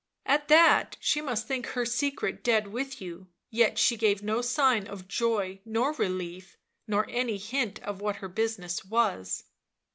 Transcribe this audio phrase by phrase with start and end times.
[0.25, 4.87] At that she must think her secret dead with you, yet she gave no sign
[4.87, 9.43] of joy nor relief, nor any hint of what her business was."